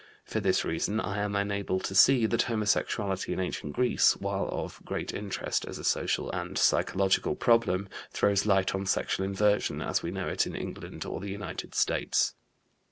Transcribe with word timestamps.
For 0.25 0.39
this 0.39 0.65
reason 0.65 0.99
I 0.99 1.19
am 1.19 1.35
unable 1.35 1.79
to 1.81 1.93
see 1.93 2.25
that 2.25 2.41
homosexuality 2.41 3.33
in 3.33 3.39
ancient 3.39 3.73
Greece 3.73 4.15
while 4.17 4.49
of 4.51 4.81
great 4.83 5.13
interest 5.13 5.63
as 5.67 5.77
a 5.77 5.83
social 5.83 6.31
and 6.31 6.57
psychological 6.57 7.35
problem 7.35 7.87
throws 8.09 8.47
light 8.47 8.73
on 8.73 8.87
sexual 8.87 9.27
inversion 9.27 9.79
as 9.79 10.01
we 10.01 10.09
know 10.09 10.27
it 10.27 10.47
in 10.47 10.55
England 10.55 11.05
or 11.05 11.19
the 11.19 11.29
United 11.29 11.75
States. 11.75 12.33